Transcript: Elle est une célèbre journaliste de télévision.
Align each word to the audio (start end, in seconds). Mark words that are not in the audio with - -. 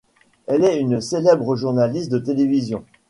Elle 0.47 0.63
est 0.63 0.79
une 0.79 0.99
célèbre 0.99 1.55
journaliste 1.55 2.11
de 2.11 2.17
télévision. 2.17 2.83